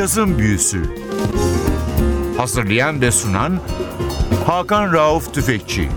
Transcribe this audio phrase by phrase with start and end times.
[0.00, 0.82] Cazın Büyüsü
[2.36, 3.60] Hazırlayan ve sunan
[4.46, 5.88] Hakan Rauf Tüfekçi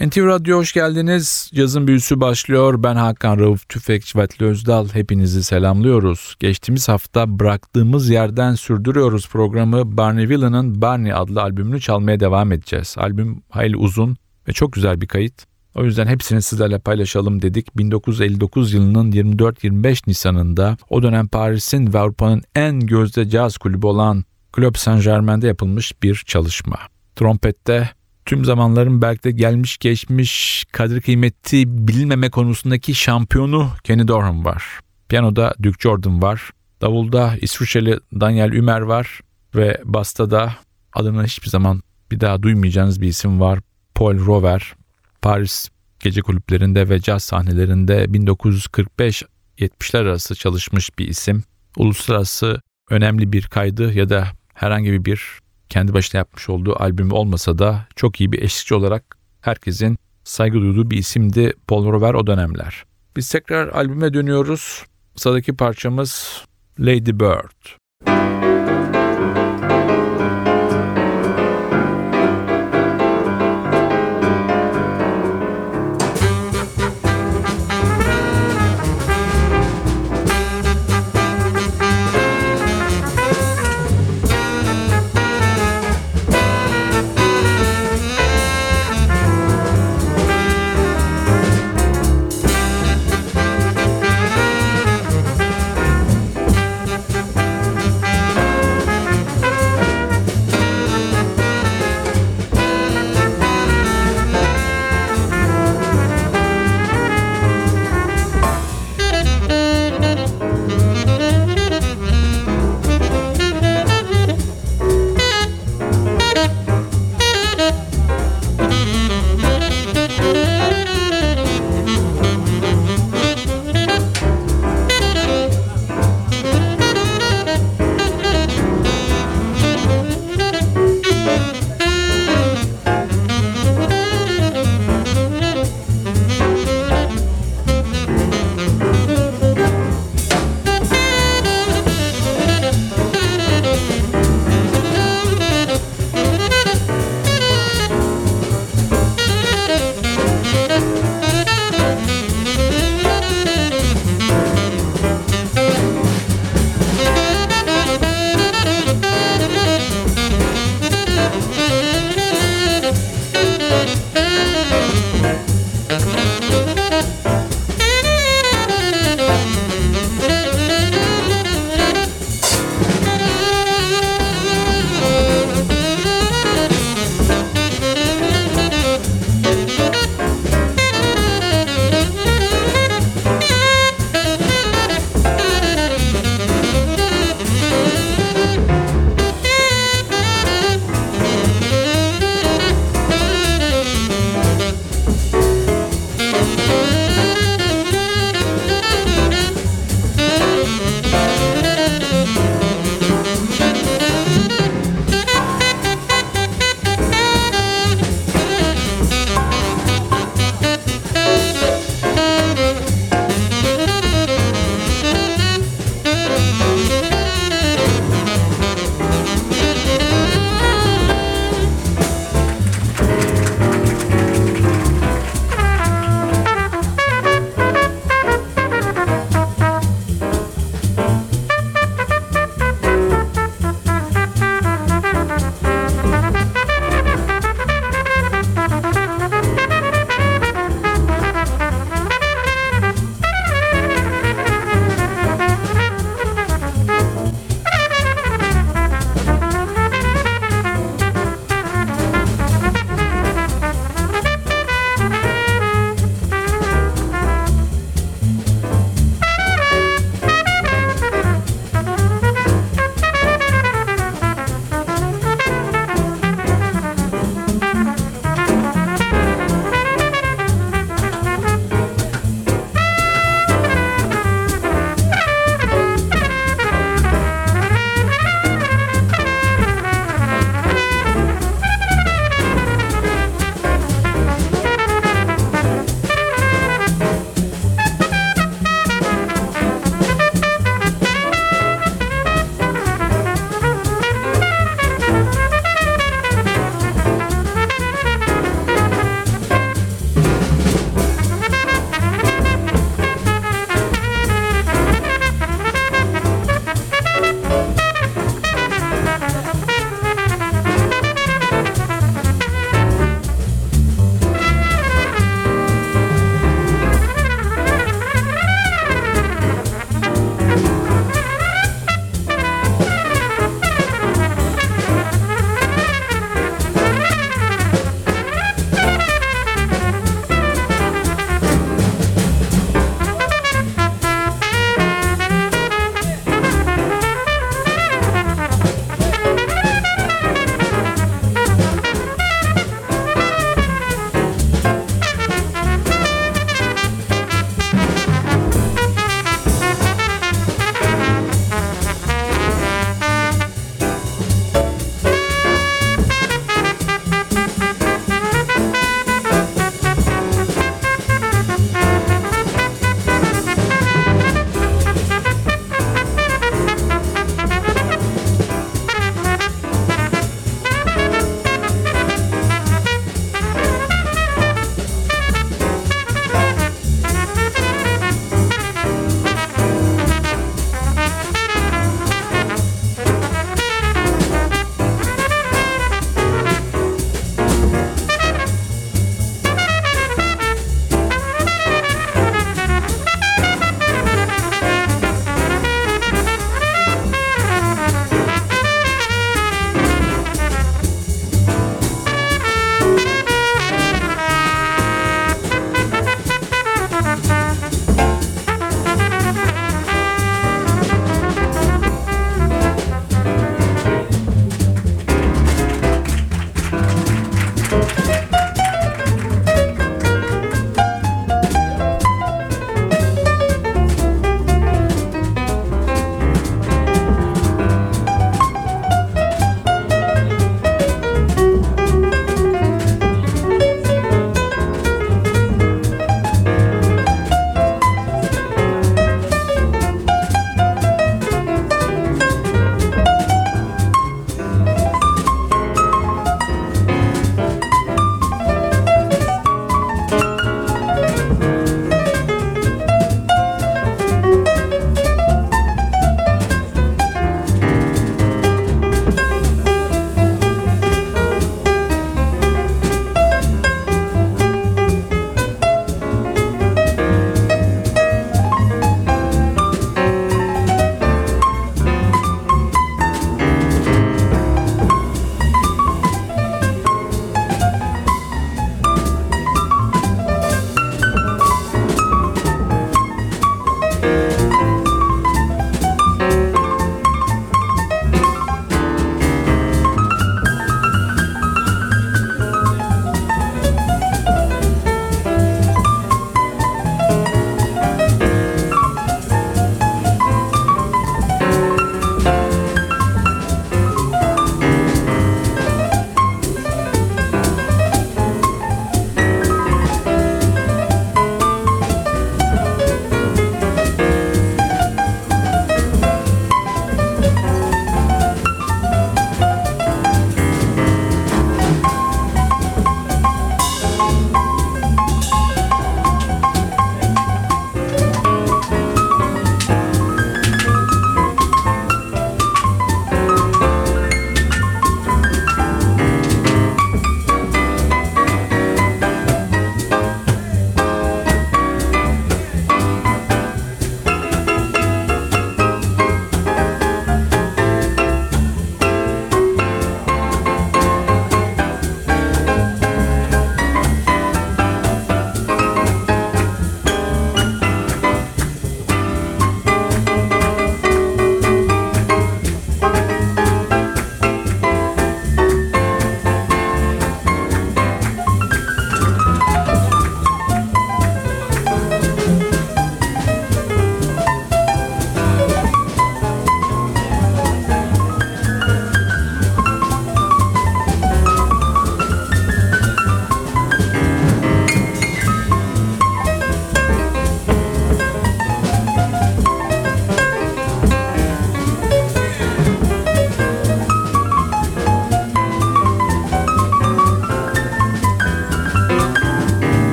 [0.00, 1.50] NTV Radyo hoş geldiniz.
[1.54, 2.82] Cazın büyüsü başlıyor.
[2.82, 4.88] Ben Hakan Rauf Tüfekçi Vatli Özdal.
[4.88, 6.36] Hepinizi selamlıyoruz.
[6.40, 9.96] Geçtiğimiz hafta bıraktığımız yerden sürdürüyoruz programı.
[9.96, 12.94] Barney Villain'ın Barney adlı albümünü çalmaya devam edeceğiz.
[12.98, 14.16] Albüm hayli uzun
[14.48, 15.49] ve çok güzel bir kayıt.
[15.80, 17.78] O yüzden hepsini sizlerle paylaşalım dedik.
[17.78, 24.24] 1959 yılının 24-25 Nisan'ında o dönem Paris'in ve Avrupa'nın en gözde caz kulübü olan
[24.56, 26.76] Club Saint Germain'de yapılmış bir çalışma.
[27.16, 27.90] Trompette
[28.24, 34.64] tüm zamanların belki de gelmiş geçmiş kadir kıymeti bilinmeme konusundaki şampiyonu Kenny Dorham var.
[35.08, 36.50] Piyanoda Duke Jordan var.
[36.80, 39.20] Davulda İsviçreli Daniel Ümer var.
[39.54, 40.52] Ve basta da
[40.92, 43.58] adını hiçbir zaman bir daha duymayacağınız bir isim var.
[43.94, 44.79] Paul Rover.
[45.22, 45.68] Paris
[46.00, 51.42] gece kulüplerinde ve caz sahnelerinde 1945-70'ler arası çalışmış bir isim.
[51.76, 57.86] Uluslararası önemli bir kaydı ya da herhangi bir kendi başına yapmış olduğu albümü olmasa da
[57.96, 62.84] çok iyi bir eşlikçi olarak herkesin saygı duyduğu bir isimdi Paul Rover o dönemler.
[63.16, 64.84] Biz tekrar albüme dönüyoruz.
[65.16, 66.44] Sıradaki parçamız
[66.78, 67.80] Lady Bird.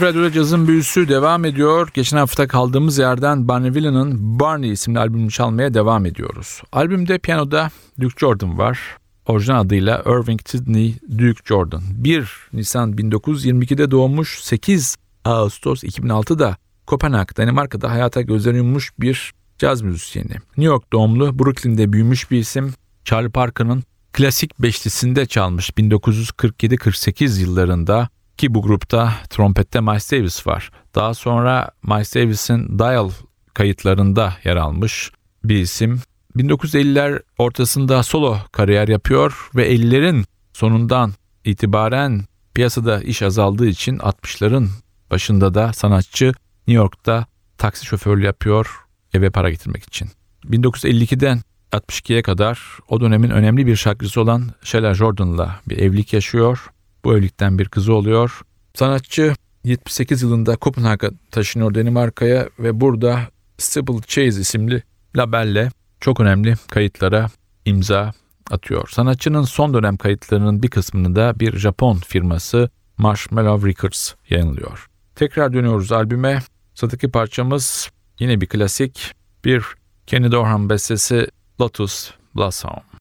[0.00, 1.88] Radyo'da cazın büyüsü devam ediyor.
[1.94, 6.62] Geçen hafta kaldığımız yerden Barney Villan'ın Barney isimli albümünü çalmaya devam ediyoruz.
[6.72, 7.70] Albümde piyanoda
[8.00, 8.78] Duke Jordan var.
[9.26, 11.82] Orijinal adıyla Irving Sidney Duke Jordan.
[11.90, 16.56] 1 Nisan 1922'de doğmuş 8 Ağustos 2006'da
[16.86, 20.32] Kopenhag, Danimarka'da hayata gözlerini yummuş bir caz müzisyeni.
[20.32, 22.74] New York doğumlu, Brooklyn'de büyümüş bir isim.
[23.04, 23.82] Charlie Parker'ın
[24.12, 28.08] klasik beşlisinde çalmış 1947-48 yıllarında
[28.42, 30.70] ki bu grupta trompette Miles Davis var.
[30.94, 33.10] Daha sonra Miles Davis'in Dial
[33.54, 35.10] kayıtlarında yer almış
[35.44, 36.00] bir isim.
[36.36, 41.12] 1950'ler ortasında solo kariyer yapıyor ve 50'lerin sonundan
[41.44, 44.68] itibaren piyasada iş azaldığı için 60'ların
[45.10, 46.26] başında da sanatçı
[46.66, 47.26] New York'ta
[47.58, 48.66] taksi şoförlüğü yapıyor
[49.14, 50.08] eve para getirmek için.
[50.44, 51.40] 1952'den
[51.72, 56.72] 62'ye kadar o dönemin önemli bir şarkıcısı olan Sheila Jordan'la bir evlilik yaşıyor.
[57.04, 58.40] Bu evlilikten bir kızı oluyor.
[58.74, 63.20] Sanatçı 78 yılında Kopenhag'a taşınıyor Danimarka'ya ve burada
[63.58, 64.82] Stable Chase isimli
[65.16, 67.26] labelle çok önemli kayıtlara
[67.64, 68.12] imza
[68.50, 68.88] atıyor.
[68.88, 74.88] Sanatçının son dönem kayıtlarının bir kısmını da bir Japon firması Marshmallow Records yayınlıyor.
[75.14, 76.42] Tekrar dönüyoruz albüme.
[76.74, 79.14] Sıradaki parçamız yine bir klasik.
[79.44, 79.64] Bir
[80.06, 81.28] Kenny Dorham bestesi
[81.60, 82.91] Lotus Blossom.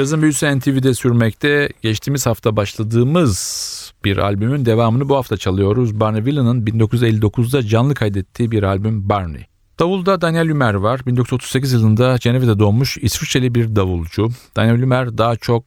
[0.00, 1.68] Cazın büyüsü NTV'de sürmekte.
[1.82, 6.00] Geçtiğimiz hafta başladığımız bir albümün devamını bu hafta çalıyoruz.
[6.00, 9.46] Barney Villan'ın 1959'da canlı kaydettiği bir albüm Barney.
[9.78, 11.00] Davulda Daniel Lümer var.
[11.06, 14.28] 1938 yılında Cenevre'de doğmuş İsviçreli bir davulcu.
[14.56, 15.64] Daniel Lümer daha çok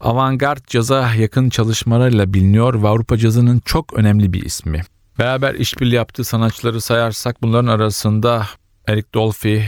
[0.00, 4.82] avantgard caza yakın çalışmalarıyla biliniyor ve Avrupa cazının çok önemli bir ismi.
[5.18, 8.46] Beraber işbirliği yaptığı sanatçıları sayarsak bunların arasında
[8.86, 9.62] Eric Dolphy,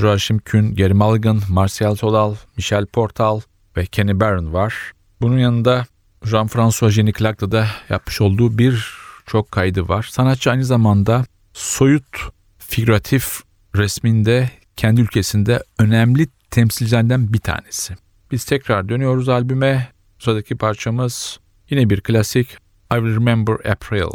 [0.00, 3.40] Joachim Kühn, Gary Mulligan, Martial Solal, Michel Portal
[3.76, 4.74] ve Kenny Barron var.
[5.20, 5.86] Bunun yanında
[6.24, 8.94] Jean-François Jenny Clark'la da yapmış olduğu bir
[9.26, 10.08] çok kaydı var.
[10.10, 12.04] Sanatçı aynı zamanda soyut
[12.58, 13.40] figüratif
[13.76, 17.94] resminde kendi ülkesinde önemli temsilcilerden bir tanesi.
[18.30, 19.88] Biz tekrar dönüyoruz albüme.
[20.18, 22.48] Sıradaki parçamız yine bir klasik
[22.92, 24.10] I Will Remember April.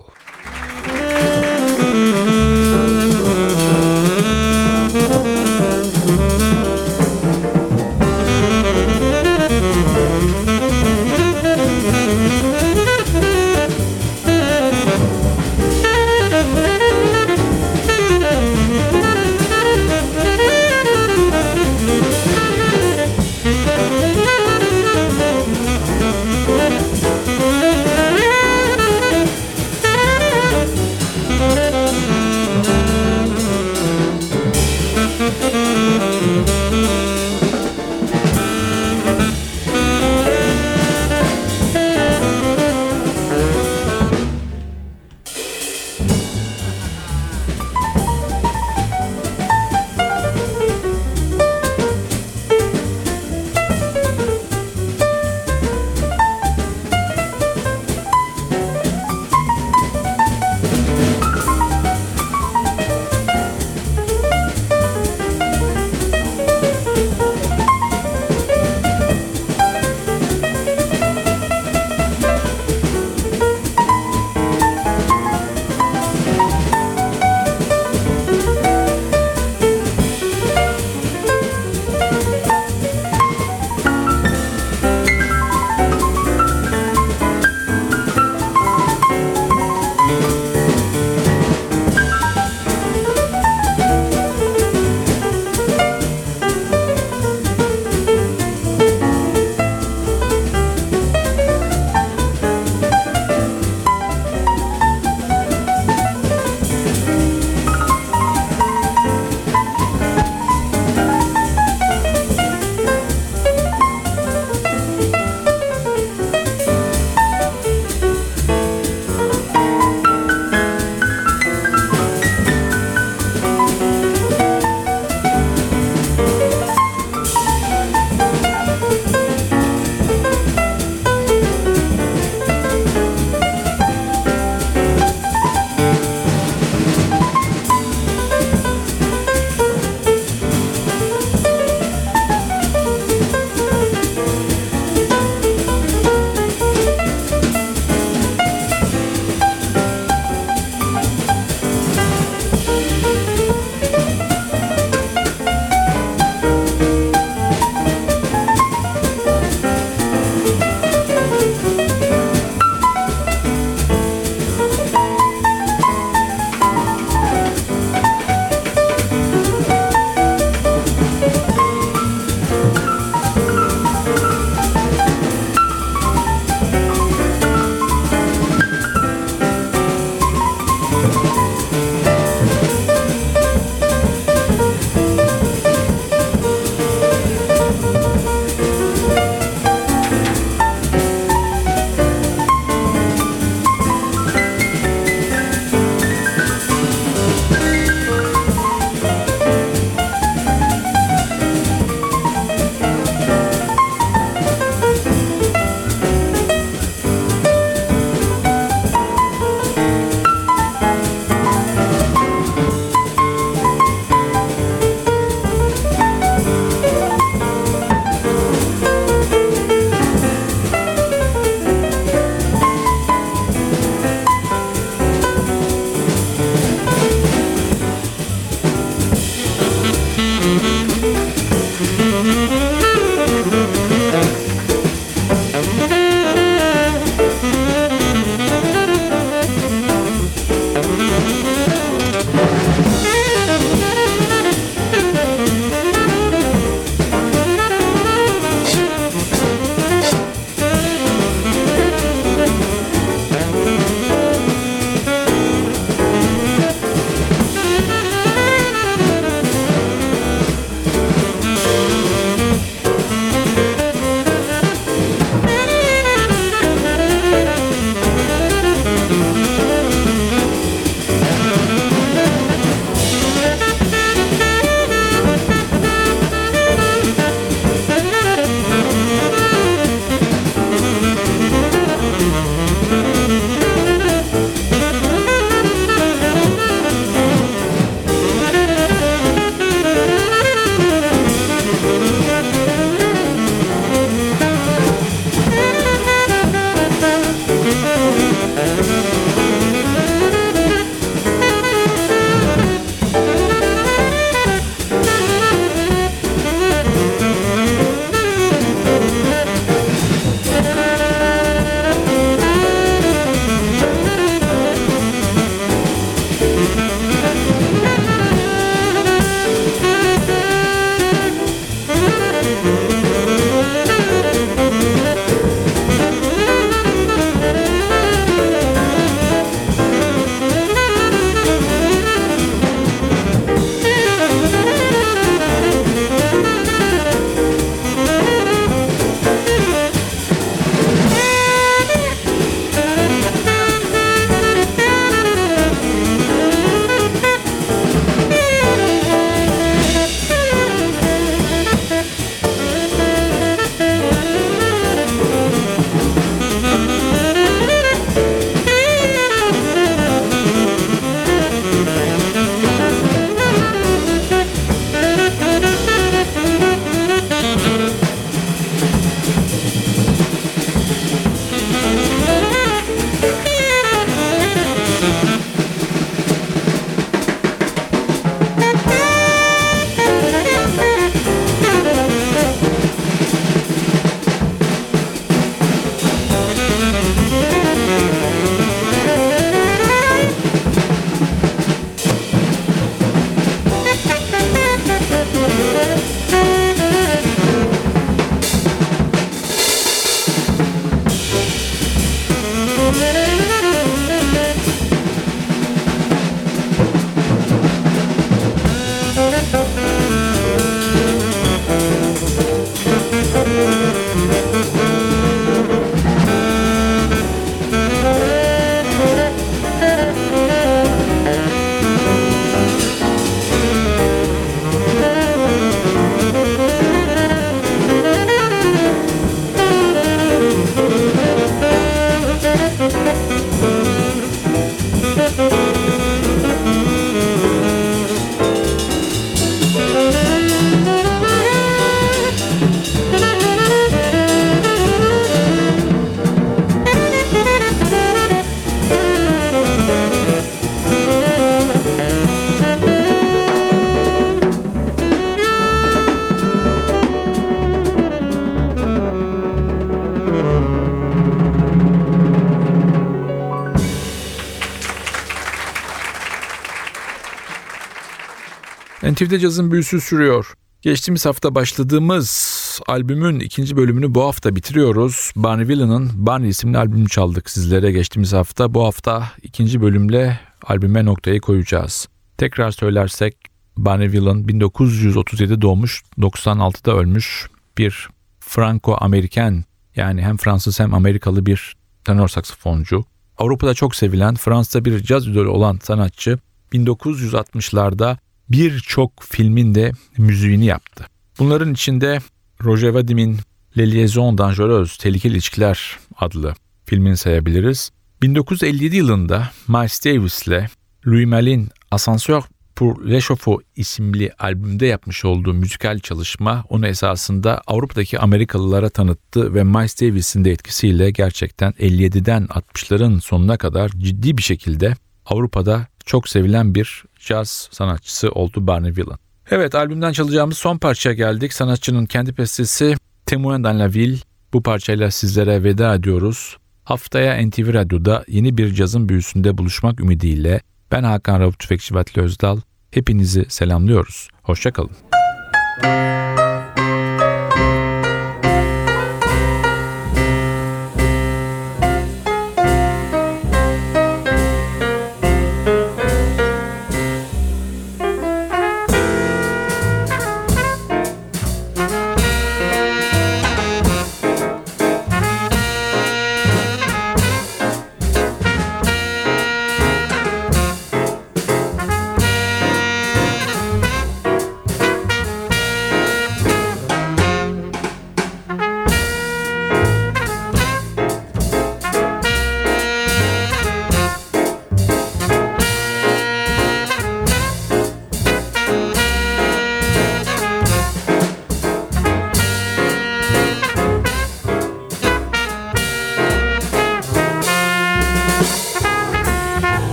[469.16, 470.54] NTV'de cazın büyüsü sürüyor.
[470.82, 475.32] Geçtiğimiz hafta başladığımız albümün ikinci bölümünü bu hafta bitiriyoruz.
[475.36, 478.74] Barney Villain'ın Barney isimli albümünü çaldık sizlere geçtiğimiz hafta.
[478.74, 482.08] Bu hafta ikinci bölümle albüme noktayı koyacağız.
[482.38, 483.38] Tekrar söylersek
[483.78, 487.48] Barney Villain 1937 doğmuş, 96'da ölmüş
[487.78, 489.64] bir Franco-Amerikan
[489.96, 491.76] yani hem Fransız hem Amerikalı bir
[492.06, 493.06] tenor saksafoncu.
[493.38, 496.40] Avrupa'da çok sevilen, Fransa'da bir caz idolü olan sanatçı
[496.74, 498.18] 1960'larda
[498.50, 501.06] birçok filmin de müziğini yaptı.
[501.40, 502.20] Bunların içinde
[502.64, 503.38] Roger Vadim'in
[503.78, 506.56] Les Liaisons Dangereuses, Tehlikeli İlişkiler adlı
[506.86, 507.92] filmini sayabiliriz.
[508.22, 510.68] 1957 yılında Miles Davis ile
[511.08, 512.44] Louis Malin Ascenseur
[512.76, 520.02] pour l'Échauffour isimli albümde yapmış olduğu müzikal çalışma onu esasında Avrupa'daki Amerikalılara tanıttı ve Miles
[520.02, 527.04] Davis'in de etkisiyle gerçekten 57'den 60'ların sonuna kadar ciddi bir şekilde Avrupa'da çok sevilen bir
[527.20, 529.20] caz sanatçısı oldu Barney Villain.
[529.52, 531.54] Evet albümden çalacağımız son parçaya geldik.
[531.54, 534.18] Sanatçının kendi bestesi Témoin dans la.
[534.54, 536.58] Bu parçayla sizlere veda ediyoruz.
[536.84, 542.60] Haftaya NTV Radyo'da yeni bir cazın büyüsünde buluşmak ümidiyle ben Hakan Rauf Tüfekçi Vatli Özdal.
[542.92, 544.28] Hepinizi selamlıyoruz.
[544.44, 544.92] Hoşçakalın.